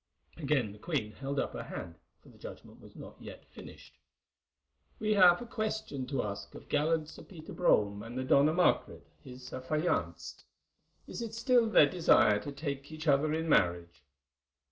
[0.37, 1.93] Again the queen held up her hand,
[2.23, 3.99] for the judgment was not yet finished.
[4.97, 8.51] "We have a question to ask of the gallant Sir Peter Brome and the Dona
[8.51, 10.45] Margaret, his affianced.
[11.05, 14.03] Is it still their desire to take each other in marriage?"